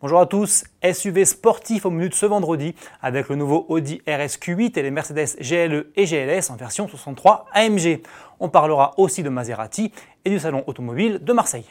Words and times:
Bonjour 0.00 0.20
à 0.20 0.26
tous, 0.26 0.64
SUV 0.82 1.24
sportif 1.24 1.86
au 1.86 1.90
menu 1.90 2.08
de 2.08 2.14
ce 2.14 2.26
vendredi 2.26 2.74
avec 3.00 3.28
le 3.28 3.36
nouveau 3.36 3.64
Audi 3.68 4.02
RSQ8 4.06 4.78
et 4.78 4.82
les 4.82 4.90
Mercedes 4.90 5.36
GLE 5.40 5.86
et 5.96 6.04
GLS 6.04 6.50
en 6.50 6.56
version 6.56 6.88
63 6.88 7.46
AMG. 7.52 8.02
On 8.40 8.48
parlera 8.48 8.92
aussi 8.98 9.22
de 9.22 9.28
Maserati 9.30 9.92
et 10.24 10.30
du 10.30 10.38
salon 10.38 10.64
automobile 10.66 11.20
de 11.22 11.32
Marseille. 11.32 11.66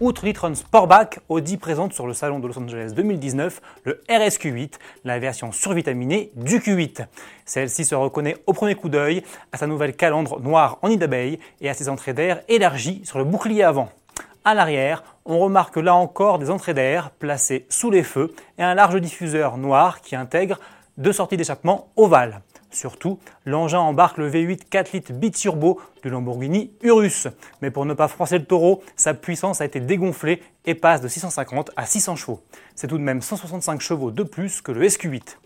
Outre 0.00 0.26
l'e-tron 0.26 0.54
Sportback, 0.54 1.18
Audi 1.28 1.56
présente 1.56 1.92
sur 1.92 2.06
le 2.06 2.14
salon 2.14 2.38
de 2.38 2.46
Los 2.46 2.56
Angeles 2.56 2.92
2019 2.94 3.60
le 3.82 4.00
RSQ8, 4.08 4.74
la 5.04 5.18
version 5.18 5.50
survitaminée 5.50 6.30
du 6.36 6.60
Q8. 6.60 7.06
Celle-ci 7.44 7.84
se 7.84 7.96
reconnaît 7.96 8.36
au 8.46 8.52
premier 8.52 8.76
coup 8.76 8.88
d'œil 8.88 9.24
à 9.50 9.56
sa 9.56 9.66
nouvelle 9.66 9.96
calandre 9.96 10.38
noire 10.38 10.78
en 10.82 10.88
nid 10.88 10.98
d'abeille 10.98 11.40
et 11.60 11.68
à 11.68 11.74
ses 11.74 11.88
entrées 11.88 12.12
d'air 12.12 12.42
élargies 12.46 13.00
sur 13.04 13.18
le 13.18 13.24
bouclier 13.24 13.64
avant. 13.64 13.88
À 14.44 14.54
l'arrière, 14.54 15.02
on 15.24 15.40
remarque 15.40 15.76
là 15.76 15.96
encore 15.96 16.38
des 16.38 16.50
entrées 16.50 16.74
d'air 16.74 17.10
placées 17.10 17.66
sous 17.68 17.90
les 17.90 18.04
feux 18.04 18.32
et 18.56 18.62
un 18.62 18.74
large 18.74 19.00
diffuseur 19.00 19.56
noir 19.56 20.00
qui 20.00 20.14
intègre 20.14 20.60
deux 20.96 21.12
sorties 21.12 21.36
d'échappement 21.36 21.88
ovales. 21.96 22.40
Surtout, 22.70 23.18
l'engin 23.46 23.78
embarque 23.78 24.18
le 24.18 24.30
V8 24.30 24.60
4 24.68 24.92
litres 24.92 25.12
biturbo 25.12 25.80
du 26.02 26.10
Lamborghini 26.10 26.70
Urus. 26.82 27.28
Mais 27.62 27.70
pour 27.70 27.86
ne 27.86 27.94
pas 27.94 28.08
froisser 28.08 28.38
le 28.38 28.44
taureau, 28.44 28.82
sa 28.94 29.14
puissance 29.14 29.60
a 29.60 29.64
été 29.64 29.80
dégonflée 29.80 30.42
et 30.66 30.74
passe 30.74 31.00
de 31.00 31.08
650 31.08 31.70
à 31.76 31.86
600 31.86 32.16
chevaux. 32.16 32.42
C'est 32.74 32.86
tout 32.86 32.98
de 32.98 33.02
même 33.02 33.22
165 33.22 33.80
chevaux 33.80 34.10
de 34.10 34.22
plus 34.22 34.60
que 34.60 34.72
le 34.72 34.86
SQ8. 34.86 35.36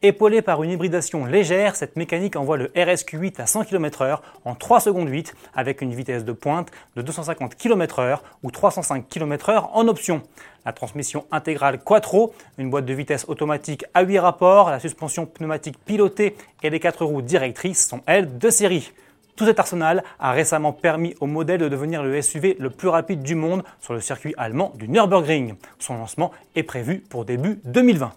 Épaulé 0.00 0.42
par 0.42 0.62
une 0.62 0.70
hybridation 0.70 1.24
légère, 1.24 1.74
cette 1.74 1.96
mécanique 1.96 2.36
envoie 2.36 2.56
le 2.56 2.66
RSQ8 2.66 3.40
à 3.40 3.46
100 3.46 3.64
km/h 3.64 4.20
en 4.44 4.54
3 4.54 4.78
secondes 4.78 5.08
8 5.08 5.34
avec 5.56 5.82
une 5.82 5.92
vitesse 5.92 6.24
de 6.24 6.30
pointe 6.30 6.70
de 6.94 7.02
250 7.02 7.56
km/h 7.56 8.18
ou 8.44 8.52
305 8.52 9.08
km/h 9.08 9.70
en 9.72 9.88
option. 9.88 10.22
La 10.64 10.72
transmission 10.72 11.24
intégrale 11.32 11.80
Quattro, 11.80 12.32
une 12.58 12.70
boîte 12.70 12.84
de 12.84 12.94
vitesse 12.94 13.24
automatique 13.26 13.86
à 13.92 14.04
8 14.04 14.20
rapports, 14.20 14.70
la 14.70 14.78
suspension 14.78 15.26
pneumatique 15.26 15.84
pilotée 15.84 16.36
et 16.62 16.70
les 16.70 16.78
4 16.78 17.04
roues 17.04 17.20
directrices 17.20 17.88
sont 17.88 18.02
elles 18.06 18.38
de 18.38 18.50
série. 18.50 18.92
Tout 19.34 19.46
cet 19.46 19.58
arsenal 19.58 20.04
a 20.20 20.30
récemment 20.30 20.72
permis 20.72 21.16
au 21.18 21.26
modèle 21.26 21.58
de 21.58 21.68
devenir 21.68 22.04
le 22.04 22.22
SUV 22.22 22.56
le 22.60 22.70
plus 22.70 22.88
rapide 22.88 23.24
du 23.24 23.34
monde 23.34 23.64
sur 23.80 23.94
le 23.94 24.00
circuit 24.00 24.34
allemand 24.38 24.72
du 24.76 24.88
Nürburgring. 24.88 25.56
Son 25.80 25.94
lancement 25.94 26.30
est 26.54 26.62
prévu 26.62 27.00
pour 27.00 27.24
début 27.24 27.58
2020. 27.64 28.12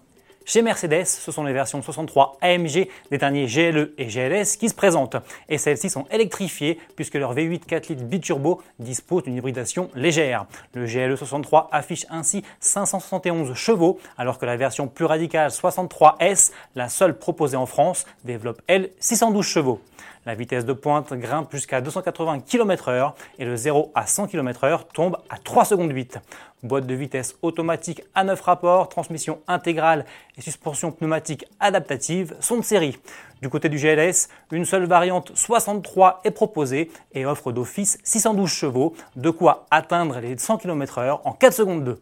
Chez 0.52 0.64
Mercedes, 0.64 1.06
ce 1.06 1.32
sont 1.32 1.46
les 1.46 1.54
versions 1.54 1.82
63 1.82 2.38
AMG 2.42 2.90
des 3.10 3.18
derniers 3.18 3.46
GLE 3.46 3.94
et 3.98 4.08
GLS 4.08 4.58
qui 4.58 4.68
se 4.68 4.74
présentent. 4.74 5.16
Et 5.48 5.58
celles-ci 5.58 5.90
sont 5.90 6.06
électrifiées 6.12 6.78
puisque 6.98 7.14
leur 7.14 7.34
V8 7.34 7.60
4 7.60 7.88
litres 7.88 8.04
biturbo 8.04 8.62
dispose 8.78 9.24
d'une 9.24 9.38
hybridation 9.38 9.90
légère. 9.96 10.48
Le 10.74 10.88
GLE 10.88 11.16
63 11.18 11.70
affiche 11.72 12.06
ainsi 12.10 12.44
571 12.60 13.54
chevaux 13.54 13.98
alors 14.18 14.40
que 14.40 14.46
la 14.46 14.58
version 14.58 14.90
plus 14.90 15.06
radicale 15.06 15.52
63S, 15.52 16.52
la 16.76 16.90
seule 16.90 17.18
proposée 17.18 17.56
en 17.56 17.66
France, 17.66 18.06
développe 18.26 18.62
elle 18.68 18.90
612 19.00 19.46
chevaux. 19.46 19.80
La 20.24 20.36
vitesse 20.36 20.66
de 20.66 20.74
pointe 20.74 21.14
grimpe 21.14 21.52
jusqu'à 21.52 21.82
280 21.82 22.42
km/h 22.42 23.14
et 23.40 23.46
le 23.46 23.56
0 23.56 23.92
à 23.96 24.06
100 24.06 24.28
km/h 24.28 24.82
tombe 24.94 25.18
à 25.32 25.40
3 25.40 25.66
secondes 25.66 25.92
8. 25.92 26.20
Boîte 26.62 26.86
de 26.86 26.94
vitesse 26.94 27.38
automatique 27.42 28.04
à 28.14 28.24
9 28.24 28.40
rapports, 28.40 28.88
transmission 28.88 29.40
intégrale 29.48 30.06
et 30.38 30.42
suspension 30.42 30.92
pneumatique 30.92 31.46
adaptative 31.60 32.36
sont 32.40 32.58
de 32.58 32.62
série. 32.64 33.00
Du 33.42 33.50
côté 33.50 33.68
du 33.68 33.78
GLS, 33.78 34.30
une 34.52 34.66
seule 34.66 34.86
variante 34.86 35.32
63 35.34 36.22
est 36.24 36.30
proposée 36.30 36.92
et 37.14 37.26
offre 37.26 37.52
d'office 37.52 37.98
612 38.04 38.48
chevaux, 38.48 38.94
de 39.16 39.32
quoi 39.32 39.66
atteindre 39.72 40.20
les 40.20 40.38
100 40.38 40.58
km/h 40.58 41.22
en 41.24 41.32
4 41.34 41.52
secondes 41.52 41.84
2. 41.84 42.00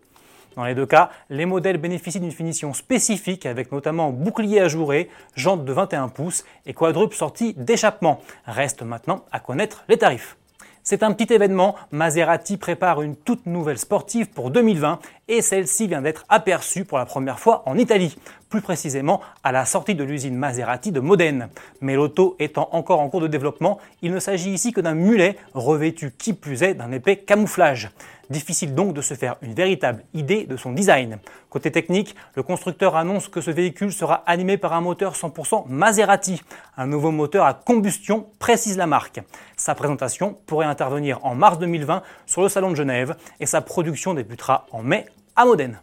Dans 0.55 0.65
les 0.65 0.75
deux 0.75 0.85
cas, 0.85 1.09
les 1.29 1.45
modèles 1.45 1.77
bénéficient 1.77 2.19
d'une 2.19 2.31
finition 2.31 2.73
spécifique 2.73 3.45
avec 3.45 3.71
notamment 3.71 4.11
bouclier 4.11 4.61
ajouré, 4.61 5.09
jantes 5.35 5.65
de 5.65 5.73
21 5.73 6.09
pouces 6.09 6.43
et 6.65 6.73
quadruple 6.73 7.15
sortie 7.15 7.53
d'échappement. 7.53 8.21
Reste 8.45 8.81
maintenant 8.81 9.25
à 9.31 9.39
connaître 9.39 9.83
les 9.87 9.97
tarifs. 9.97 10.37
C'est 10.83 11.03
un 11.03 11.11
petit 11.13 11.31
événement, 11.33 11.75
Maserati 11.91 12.57
prépare 12.57 13.01
une 13.01 13.15
toute 13.15 13.45
nouvelle 13.45 13.77
sportive 13.77 14.29
pour 14.29 14.49
2020 14.49 14.99
et 15.29 15.41
celle-ci 15.41 15.87
vient 15.87 16.01
d'être 16.01 16.25
aperçue 16.27 16.83
pour 16.83 16.97
la 16.97 17.05
première 17.05 17.39
fois 17.39 17.63
en 17.67 17.77
Italie, 17.77 18.17
plus 18.49 18.61
précisément 18.61 19.21
à 19.43 19.51
la 19.51 19.63
sortie 19.63 19.93
de 19.93 20.03
l'usine 20.03 20.35
Maserati 20.35 20.91
de 20.91 20.99
Modène. 20.99 21.49
Mais 21.81 21.95
l'auto 21.95 22.35
étant 22.39 22.67
encore 22.71 22.99
en 22.99 23.09
cours 23.09 23.21
de 23.21 23.27
développement, 23.27 23.79
il 24.01 24.11
ne 24.11 24.19
s'agit 24.19 24.49
ici 24.49 24.73
que 24.73 24.81
d'un 24.81 24.95
mulet 24.95 25.37
revêtu 25.53 26.11
qui 26.17 26.33
plus 26.33 26.63
est 26.63 26.73
d'un 26.73 26.91
épais 26.91 27.17
camouflage. 27.17 27.91
Difficile 28.31 28.75
donc 28.75 28.93
de 28.93 29.01
se 29.01 29.15
faire 29.15 29.37
une 29.41 29.53
véritable 29.53 30.03
idée 30.13 30.45
de 30.45 30.55
son 30.55 30.71
design. 30.71 31.17
Côté 31.49 31.71
technique, 31.71 32.15
le 32.35 32.43
constructeur 32.43 32.95
annonce 32.95 33.27
que 33.27 33.41
ce 33.41 33.49
véhicule 33.49 33.91
sera 33.91 34.23
animé 34.27 34.57
par 34.57 34.73
un 34.73 34.81
moteur 34.81 35.13
100% 35.13 35.67
Maserati. 35.67 36.41
Un 36.77 36.85
nouveau 36.85 37.09
moteur 37.09 37.45
à 37.45 37.55
combustion 37.55 38.27
précise 38.37 38.77
la 38.77 38.85
marque. 38.85 39.19
Sa 39.57 39.73
présentation 39.73 40.37
pourrait 40.45 40.67
intervenir 40.67 41.23
en 41.25 41.33
mars 41.33 41.57
2020 41.57 42.03
sur 42.27 42.43
le 42.43 42.49
Salon 42.49 42.69
de 42.69 42.75
Genève 42.75 43.15
et 43.39 43.47
sa 43.47 43.61
production 43.61 44.13
débutera 44.13 44.67
en 44.71 44.83
mai 44.83 45.05
à 45.39 45.45
Modène. 45.45 45.79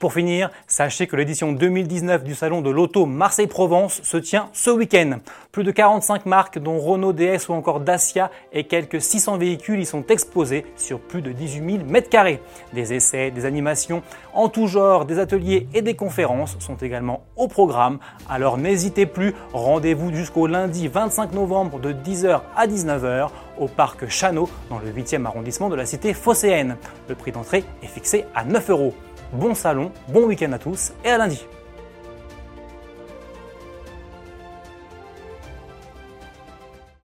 Pour 0.00 0.14
finir, 0.14 0.50
sachez 0.66 1.06
que 1.06 1.14
l'édition 1.14 1.52
2019 1.52 2.24
du 2.24 2.34
salon 2.34 2.62
de 2.62 2.70
l'auto 2.70 3.04
Marseille-Provence 3.04 4.00
se 4.02 4.16
tient 4.16 4.48
ce 4.54 4.70
week-end. 4.70 5.18
Plus 5.52 5.62
de 5.62 5.70
45 5.70 6.24
marques 6.24 6.58
dont 6.58 6.78
Renault 6.78 7.12
DS 7.12 7.50
ou 7.50 7.52
encore 7.52 7.80
Dacia 7.80 8.30
et 8.54 8.64
quelques 8.64 9.02
600 9.02 9.36
véhicules 9.36 9.78
y 9.78 9.84
sont 9.84 10.06
exposés 10.06 10.64
sur 10.74 11.00
plus 11.00 11.20
de 11.20 11.32
18 11.32 11.84
000 11.84 11.84
m2. 11.86 12.38
Des 12.72 12.94
essais, 12.94 13.30
des 13.30 13.44
animations 13.44 14.02
en 14.32 14.48
tout 14.48 14.68
genre, 14.68 15.04
des 15.04 15.18
ateliers 15.18 15.68
et 15.74 15.82
des 15.82 15.96
conférences 15.96 16.56
sont 16.60 16.76
également 16.76 17.26
au 17.36 17.46
programme. 17.46 17.98
Alors 18.26 18.56
n'hésitez 18.56 19.04
plus, 19.04 19.34
rendez-vous 19.52 20.14
jusqu'au 20.14 20.46
lundi 20.46 20.88
25 20.88 21.34
novembre 21.34 21.78
de 21.78 21.92
10h 21.92 22.40
à 22.56 22.66
19h 22.66 23.28
au 23.58 23.68
parc 23.68 24.08
Chano 24.08 24.48
dans 24.70 24.78
le 24.78 24.90
8e 24.90 25.26
arrondissement 25.26 25.68
de 25.68 25.76
la 25.76 25.84
cité 25.84 26.14
phocéenne. 26.14 26.78
Le 27.06 27.14
prix 27.14 27.32
d'entrée 27.32 27.64
est 27.82 27.86
fixé 27.86 28.24
à 28.34 28.44
9 28.44 28.70
euros. 28.70 28.94
Bon 29.32 29.54
salon, 29.54 29.92
bon 30.08 30.26
week-end 30.26 30.50
à 30.50 30.58
tous 30.58 30.92
et 31.04 31.10
à 31.10 31.18
lundi. 31.18 31.46